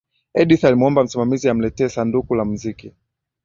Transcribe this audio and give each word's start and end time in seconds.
edith 0.33 0.63
alimuomba 0.65 1.03
msimamizi 1.03 1.49
amletee 1.49 1.89
sanduku 1.89 2.35
la 2.35 2.45
muziki 2.45 2.93